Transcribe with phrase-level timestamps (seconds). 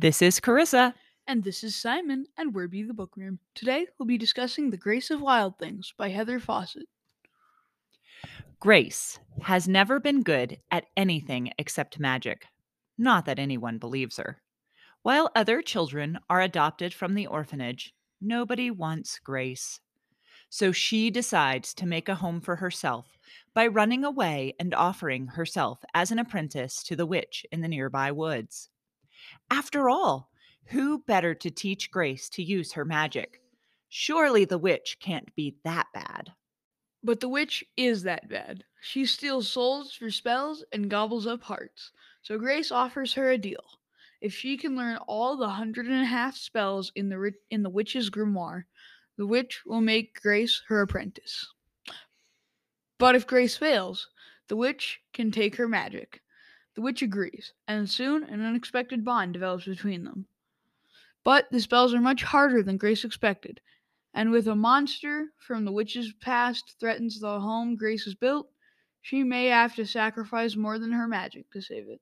[0.00, 0.94] This is Carissa.
[1.26, 3.38] And this is Simon and Where Be the Bookworm.
[3.54, 6.86] Today we'll be discussing The Grace of Wild Things by Heather Fawcett.
[8.60, 12.46] Grace has never been good at anything except magic.
[12.96, 14.40] Not that anyone believes her.
[15.02, 17.92] While other children are adopted from the orphanage,
[18.22, 19.80] nobody wants Grace.
[20.48, 23.18] So she decides to make a home for herself
[23.52, 28.10] by running away and offering herself as an apprentice to the witch in the nearby
[28.12, 28.69] woods.
[29.50, 30.30] After all,
[30.66, 33.40] who better to teach Grace to use her magic?
[33.88, 36.32] Surely the witch can't be that bad.
[37.02, 38.64] But the witch is that bad.
[38.80, 41.92] She steals souls for spells and gobbles up hearts.
[42.22, 43.64] So Grace offers her a deal.
[44.20, 47.70] If she can learn all the hundred and a half spells in the in the
[47.70, 48.64] witch's grimoire,
[49.16, 51.46] the witch will make Grace her apprentice.
[52.98, 54.08] But if Grace fails,
[54.48, 56.20] the witch can take her magic.
[56.80, 60.24] The witch agrees, and soon an unexpected bond develops between them.
[61.22, 63.60] But the spells are much harder than Grace expected,
[64.14, 68.48] and with a monster from the witch's past threatens the home Grace has built,
[69.02, 72.00] she may have to sacrifice more than her magic to save it.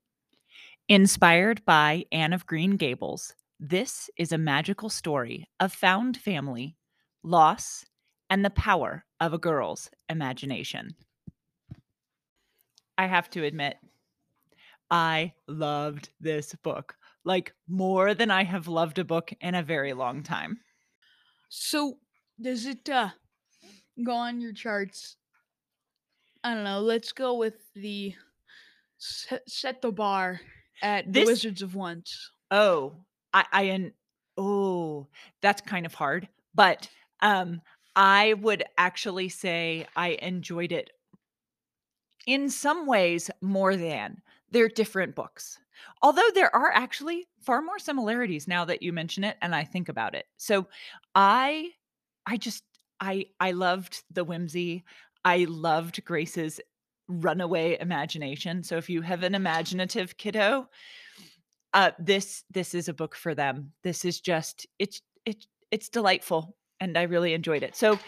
[0.86, 6.76] Inspired by Anne of Green Gables, this is a magical story of found family,
[7.24, 7.84] loss,
[8.30, 10.94] and the power of a girl's imagination.
[12.96, 13.78] I have to admit,
[14.90, 19.92] I loved this book like more than I have loved a book in a very
[19.92, 20.60] long time.
[21.50, 21.98] So,
[22.40, 23.10] does it uh,
[24.02, 25.16] go on your charts?
[26.44, 26.80] I don't know.
[26.80, 28.14] Let's go with the
[28.98, 30.40] set, set the bar
[30.82, 32.30] at This- the Wizards of Once.
[32.50, 32.94] Oh,
[33.34, 33.92] I, I and
[34.36, 35.08] oh,
[35.42, 36.28] that's kind of hard.
[36.54, 36.88] But
[37.20, 37.60] um,
[37.94, 40.90] I would actually say I enjoyed it
[42.26, 45.58] in some ways more than they're different books.
[46.02, 49.88] Although there are actually far more similarities now that you mention it and I think
[49.88, 50.26] about it.
[50.36, 50.66] So
[51.14, 51.70] I
[52.26, 52.64] I just
[53.00, 54.84] I I loved the whimsy.
[55.24, 56.60] I loved Grace's
[57.08, 58.62] runaway imagination.
[58.62, 60.68] So if you have an imaginative kiddo,
[61.74, 63.72] uh this this is a book for them.
[63.82, 67.76] This is just it's it's it's delightful and I really enjoyed it.
[67.76, 67.98] So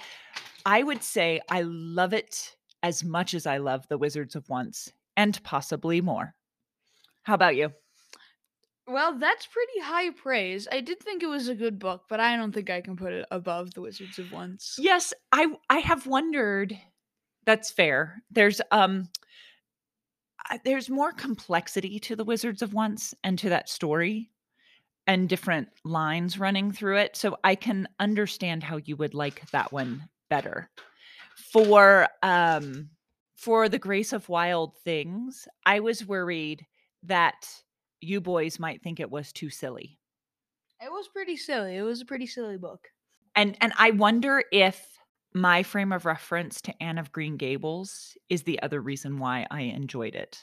[0.66, 4.92] I would say I love it as much as I love The Wizards of Once
[5.16, 6.34] and possibly more.
[7.22, 7.72] How about you?
[8.86, 10.66] Well, that's pretty high praise.
[10.70, 13.12] I did think it was a good book, but I don't think I can put
[13.12, 14.76] it above the Wizards of Once.
[14.78, 16.76] Yes, I I have wondered.
[17.44, 18.22] That's fair.
[18.30, 19.08] There's um
[20.64, 24.30] there's more complexity to the Wizards of Once and to that story
[25.06, 27.16] and different lines running through it.
[27.16, 30.68] So I can understand how you would like that one better.
[31.52, 32.90] For um
[33.36, 36.66] for the Grace of Wild Things, I was worried
[37.02, 37.48] that
[38.00, 39.98] you boys might think it was too silly.
[40.82, 41.76] It was pretty silly.
[41.76, 42.88] It was a pretty silly book.
[43.36, 44.98] And and I wonder if
[45.34, 49.62] my frame of reference to Anne of Green Gables is the other reason why I
[49.62, 50.40] enjoyed it.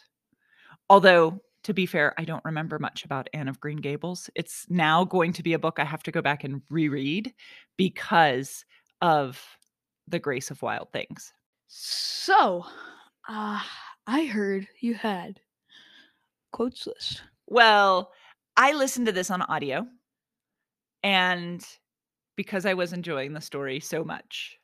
[0.89, 4.29] Although to be fair, I don't remember much about Anne of Green Gables.
[4.35, 7.33] It's now going to be a book I have to go back and reread
[7.75, 8.63] because
[9.01, 9.43] of
[10.07, 11.33] The Grace of Wild Things.
[11.67, 12.65] So,
[13.27, 13.61] uh,
[14.05, 15.41] I heard you had
[16.57, 17.21] quotes list.
[17.45, 18.11] Well,
[18.57, 19.85] I listened to this on audio
[21.03, 21.63] and
[22.35, 24.57] because I was enjoying the story so much,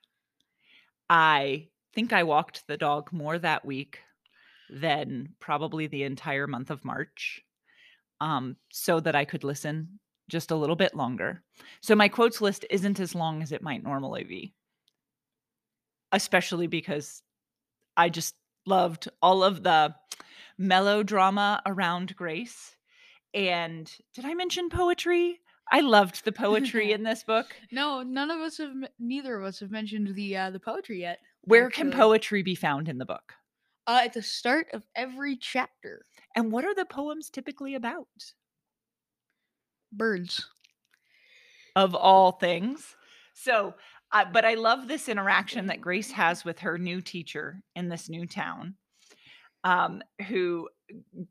[1.08, 4.00] I think I walked the dog more that week
[4.72, 7.44] than probably the entire month of March
[8.20, 10.00] um, so that I could listen
[10.30, 11.44] just a little bit longer.
[11.81, 14.56] So my quotes list isn't as long as it might normally be,
[16.12, 17.22] especially because
[17.96, 18.34] I just
[18.66, 19.94] loved all of the
[20.58, 22.75] melodrama around Grace.
[23.34, 25.40] And did I mention poetry?
[25.72, 27.47] I loved the poetry in this book.
[27.72, 28.74] No, none of us have.
[29.00, 31.19] Neither of us have mentioned the uh, the poetry yet.
[31.46, 33.33] Where can poetry be found in the book?
[33.86, 36.06] Uh, at the start of every chapter,
[36.38, 38.07] And what are the poems typically about?
[39.92, 40.48] birds.
[41.75, 42.95] Of all things.
[43.33, 43.74] So,
[44.12, 48.10] uh, but I love this interaction that Grace has with her new teacher in this
[48.10, 48.75] new town,
[49.63, 50.69] um, who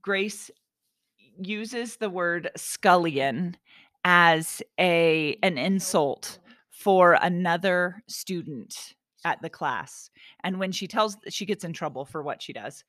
[0.00, 0.50] Grace
[1.38, 3.56] uses the word scullion
[4.05, 6.38] as a an insult
[6.70, 8.94] for another student
[9.25, 10.11] at the class.
[10.43, 12.84] And when she tells she gets in trouble for what she does.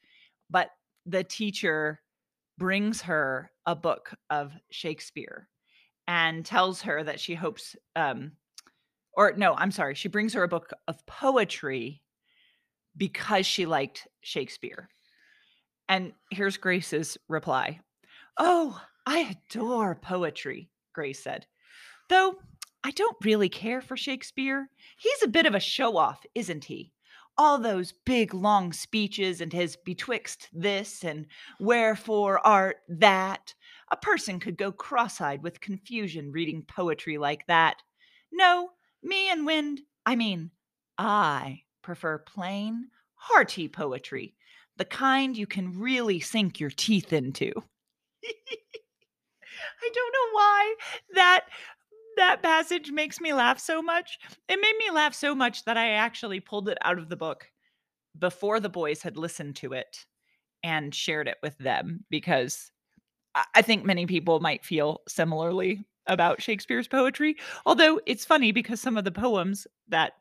[0.49, 0.69] But
[1.05, 2.01] the teacher
[2.57, 5.47] brings her a book of Shakespeare
[6.07, 8.33] and tells her that she hopes um
[9.15, 12.01] or no, I'm sorry, she brings her a book of poetry
[12.97, 14.89] because she liked Shakespeare.
[15.89, 17.79] And here's Grace's reply.
[18.37, 21.45] Oh, I adore poetry, Grace said.
[22.09, 22.35] Though
[22.83, 24.69] I don't really care for Shakespeare.
[24.97, 26.91] He's a bit of a show off, isn't he?
[27.37, 31.25] All those big long speeches and his betwixt this and
[31.59, 33.53] wherefore art that.
[33.89, 37.77] A person could go cross eyed with confusion reading poetry like that.
[38.31, 38.71] No,
[39.01, 40.51] me and Wind, I mean,
[40.97, 44.35] I prefer plain, hearty poetry,
[44.77, 47.51] the kind you can really sink your teeth into.
[49.83, 50.75] I don't know why
[51.15, 51.45] that
[52.17, 54.19] that passage makes me laugh so much.
[54.47, 57.47] It made me laugh so much that I actually pulled it out of the book
[58.17, 60.05] before the boys had listened to it
[60.63, 62.71] and shared it with them because
[63.55, 67.35] I- think many people might feel similarly about Shakespeare's poetry.
[67.65, 70.13] Although it's funny because some of the poems that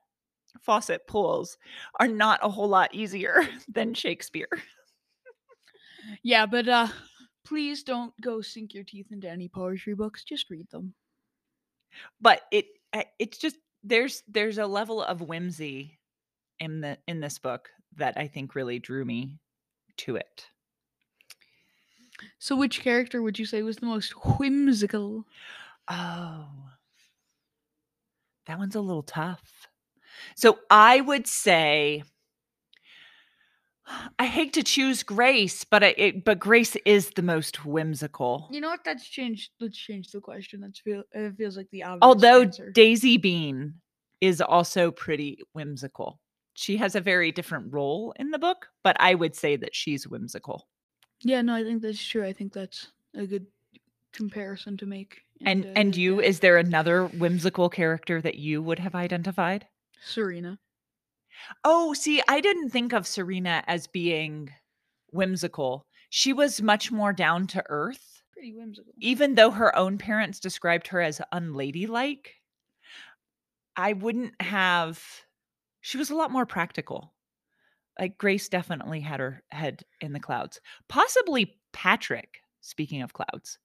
[0.60, 1.58] Fawcett pulls
[1.99, 4.49] are not a whole lot easier than Shakespeare.
[6.22, 6.88] Yeah, but uh
[7.44, 10.25] please don't go sink your teeth into any poetry books.
[10.25, 10.94] Just read them.
[12.20, 12.66] But it
[13.19, 15.99] it's just there's there's a level of whimsy
[16.60, 19.38] in the in this book that I think really drew me
[19.98, 20.46] to it.
[22.38, 25.25] So which character would you say was the most whimsical?
[25.88, 26.46] Oh.
[28.46, 29.69] That one's a little tough.
[30.34, 32.02] So I would say
[34.19, 38.48] I hate to choose Grace, but I, it, but Grace is the most whimsical.
[38.50, 38.84] You know what?
[38.84, 39.50] That's changed.
[39.60, 40.60] Let's change the question.
[40.60, 42.70] That's feel it feels like the obvious Although answer.
[42.70, 43.74] Daisy Bean
[44.20, 46.20] is also pretty whimsical.
[46.54, 50.06] She has a very different role in the book, but I would say that she's
[50.06, 50.69] whimsical.
[51.22, 52.24] yeah, no, I think that's true.
[52.24, 53.46] I think that's a good
[54.12, 55.22] comparison to make.
[55.44, 56.28] And uh, and you yeah.
[56.28, 59.66] is there another whimsical character that you would have identified?
[60.04, 60.58] Serena.
[61.64, 64.50] Oh, see, I didn't think of Serena as being
[65.10, 65.87] whimsical.
[66.10, 68.93] She was much more down to earth, Pretty whimsical.
[69.00, 72.34] even though her own parents described her as unladylike.
[73.76, 75.02] I wouldn't have
[75.81, 77.12] she was a lot more practical.
[77.98, 80.60] Like Grace definitely had her head in the clouds.
[80.88, 83.58] Possibly Patrick, speaking of clouds.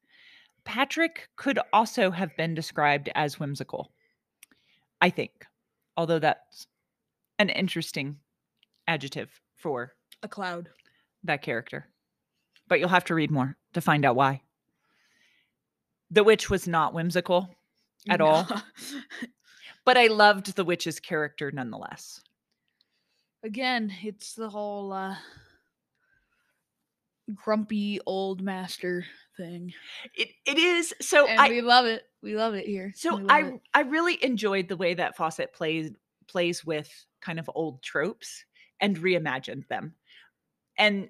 [0.66, 3.92] Patrick could also have been described as whimsical.
[5.02, 5.32] I think.
[5.98, 6.68] Although that's
[7.40, 8.18] an interesting
[8.88, 10.70] adjective for A cloud.
[11.24, 11.88] that character.
[12.68, 14.42] But you'll have to read more to find out why.
[16.12, 17.50] The witch was not whimsical,
[18.08, 18.48] At all?
[19.86, 22.22] but I loved the witch's character nonetheless.
[23.44, 25.16] Again, it's the whole uh,
[27.44, 29.06] grumpy old master
[29.36, 29.74] thing,
[30.16, 32.04] It it is so and I we love it.
[32.22, 32.92] We love it here.
[32.96, 33.62] so I it.
[33.74, 35.92] I really enjoyed the way that Fawcett plays
[36.28, 36.90] plays with
[37.22, 38.46] kind of old tropes
[38.80, 39.96] and reimagined them.
[40.78, 41.10] And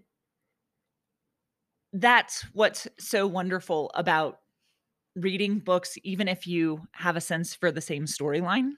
[1.93, 4.39] that's what's so wonderful about
[5.15, 8.71] reading books even if you have a sense for the same storyline.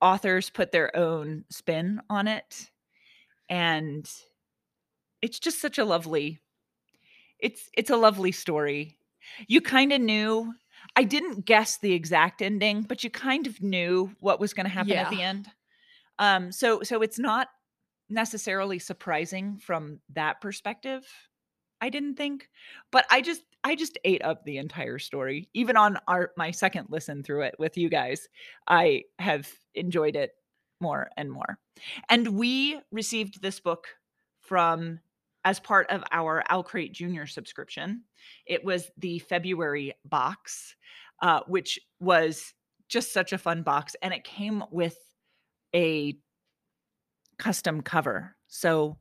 [0.00, 2.70] Authors put their own spin on it
[3.48, 4.10] and
[5.22, 6.40] it's just such a lovely
[7.42, 8.96] it's it's a lovely story.
[9.46, 10.54] You kind of knew
[10.96, 14.70] I didn't guess the exact ending, but you kind of knew what was going to
[14.70, 15.48] happen at the end.
[16.18, 17.48] Um so so it's not
[18.08, 21.04] necessarily surprising from that perspective.
[21.80, 22.48] I didn't think,
[22.92, 25.48] but I just I just ate up the entire story.
[25.52, 28.28] Even on our my second listen through it with you guys,
[28.68, 30.32] I have enjoyed it
[30.80, 31.58] more and more.
[32.08, 33.86] And we received this book
[34.40, 35.00] from
[35.44, 38.02] as part of our Owlcrate Junior subscription.
[38.46, 40.76] It was the February box,
[41.20, 42.54] uh, which was
[42.88, 44.96] just such a fun box, and it came with
[45.74, 46.16] a
[47.38, 48.36] custom cover.
[48.48, 48.98] So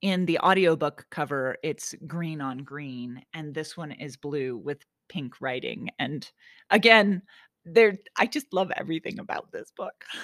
[0.00, 5.40] in the audiobook cover, it's green on green, and this one is blue with pink
[5.40, 5.90] writing.
[5.98, 6.28] And
[6.70, 7.22] again,
[7.64, 10.04] there I just love everything about this book.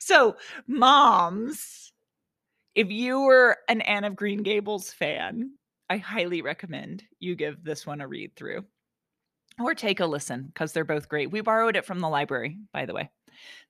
[0.00, 1.85] so, moms,
[2.76, 5.52] if you were an Anne of Green Gables fan,
[5.88, 8.66] I highly recommend you give this one a read through
[9.58, 11.30] or take a listen because they're both great.
[11.30, 13.10] We borrowed it from the library, by the way.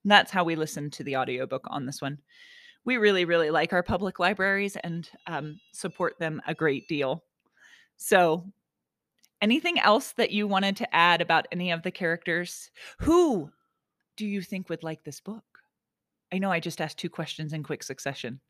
[0.02, 2.18] And that's how we listened to the audiobook on this one.
[2.84, 7.22] We really, really like our public libraries and um, support them a great deal.
[7.96, 8.44] So,
[9.40, 12.70] anything else that you wanted to add about any of the characters?
[12.98, 13.50] Who
[14.16, 15.44] do you think would like this book?
[16.32, 18.40] I know I just asked two questions in quick succession.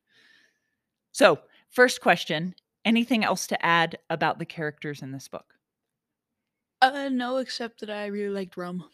[1.16, 1.38] So,
[1.70, 2.54] first question
[2.85, 5.46] anything else to add about the characters in this book?
[6.82, 8.85] Uh, no, except that I really liked rum.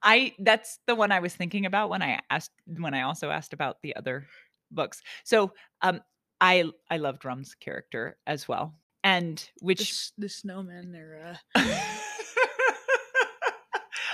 [0.00, 3.52] I that's the one I was thinking about when I asked when I also asked
[3.52, 4.26] about the other
[4.70, 5.02] books.
[5.24, 5.50] So
[5.82, 6.00] um
[6.40, 8.72] I I loved Rum's character as well.
[9.02, 11.60] and which s- the snowmen are uh,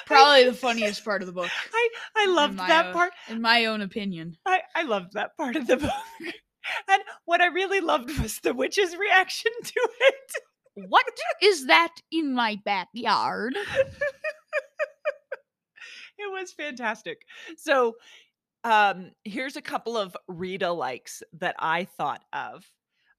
[0.07, 3.12] probably the funniest part of the book, I I loved that own- part.
[3.28, 4.38] in my own opinion.
[4.47, 6.35] I I loved that part of the book.
[6.89, 10.33] And what I really loved was the witch's reaction to it.
[10.89, 11.07] What
[11.43, 13.57] is that in my backyard?
[16.19, 17.23] it was fantastic.
[17.57, 17.97] So,
[18.63, 22.65] um, here's a couple of read alikes that I thought of.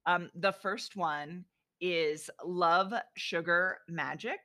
[0.06, 1.46] Um, the first one
[1.80, 4.40] is Love, Sugar, Magic,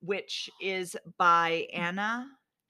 [0.00, 2.26] which is by Anna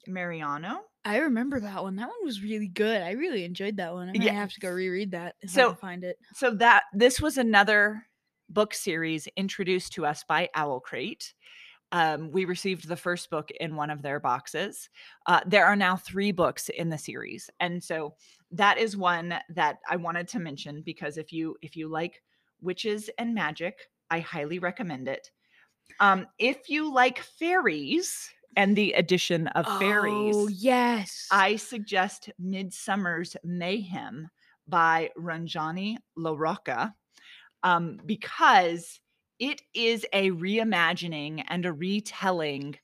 [0.06, 0.80] Meriano.
[1.04, 1.96] I remember that one.
[1.96, 3.00] That one was really good.
[3.02, 4.08] I really enjoyed that one.
[4.10, 4.32] I might Yeah.
[4.32, 6.18] have to go reread that if I So- can find it.
[6.34, 8.06] So that this was another
[8.50, 11.34] book series introduced to us by Owl Crate.
[11.92, 14.90] Um, we received the first book in one of their boxes.
[15.24, 18.14] Uh, there are now three books in the series, and so
[18.50, 22.22] that is one that I wanted to mention because if you if you like
[22.60, 25.30] witches and magic, I highly recommend it.
[26.00, 31.28] Um, if you like fairies and the addition of fairies, Oh yes.
[31.30, 34.28] I suggest Midsummer's Mayhem
[34.66, 36.92] by Rajani LaRocca
[37.62, 38.98] um, because
[39.38, 42.76] it is a reimagining and a retelling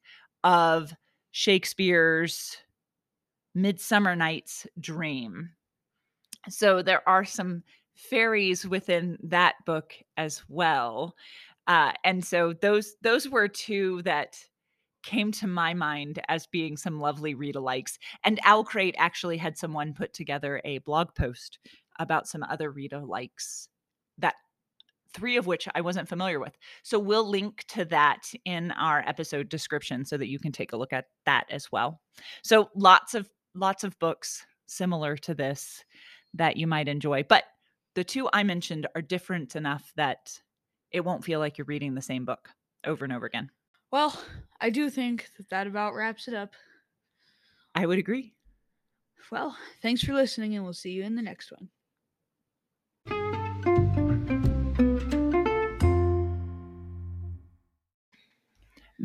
[0.45, 0.95] of
[1.33, 2.57] Shakespeare's
[3.57, 5.51] Midsummer Night's Dream.
[6.49, 7.65] So there are some
[7.97, 11.17] fairies within that book as well.
[11.67, 14.39] Uh, and so those those were two that
[15.05, 17.99] came to my mind as being some lovely read alikes.
[18.25, 21.59] And Owlcrate actually had someone put together a blog post
[21.99, 23.69] about some other read alikes
[24.19, 24.35] that
[25.13, 26.57] three of which I wasn't familiar with.
[26.83, 30.77] So we'll link to that in our episode description so that you can take a
[30.77, 32.01] look at that as well.
[32.43, 35.85] So lots of lots of books similar to this
[36.35, 37.45] that you might enjoy, but
[37.95, 40.41] the two I mentioned are different enough that
[40.91, 42.49] it won't feel like you're reading the same book
[42.85, 43.51] over and over again.
[43.95, 44.21] Well,
[44.61, 46.55] I do think that that about wraps it up.
[47.77, 48.35] I would agree.
[49.31, 51.69] Well, thanks for listening, and we'll see you in the next one.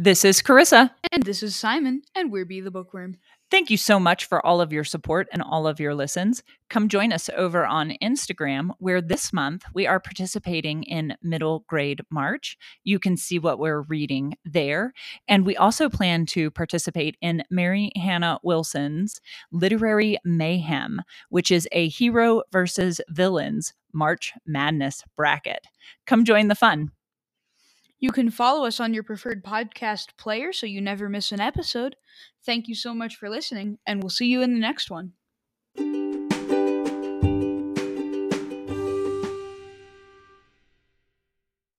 [0.02, 0.92] This is Carissa.
[1.12, 3.18] And this is Simon, and we're Be the Bookworm.
[3.52, 6.42] Thank you so much for all of your support and all of your listens.
[6.70, 12.00] Come join us over on Instagram, where this month we are participating in Middle Grade
[12.10, 12.58] March.
[12.86, 14.94] You can see what we're reading there.
[15.28, 19.20] And we also plan to participate in Mary Hannah Wilson's
[19.52, 25.68] Literary Mayhem, which is a hero versus villains March Madness bracket.
[26.08, 26.92] Come join the fun.
[28.00, 31.98] You can follow us on your preferred podcast player so you never miss an episode.
[32.46, 35.14] Thank you so much for listening, and we'll see you in the next one.